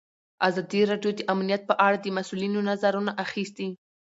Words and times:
ازادي 0.47 0.81
راډیو 0.91 1.11
د 1.15 1.19
امنیت 1.33 1.61
په 1.69 1.75
اړه 1.85 1.97
د 2.01 2.05
مسؤلینو 2.17 2.59
نظرونه 2.69 3.11
اخیستي. 3.25 3.67